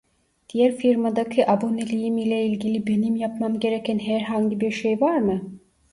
Diğer 0.49 0.71
firmadaki 0.75 1.49
aboneliğim 1.49 2.17
ile 2.17 2.45
ilgili 2.45 2.87
benim 2.87 3.15
yapmam 3.15 3.59
gereken 3.59 3.99
herhangi 3.99 4.59
bir 4.61 4.71
şey 4.71 5.01
var 5.01 5.17
mı? 5.17 5.41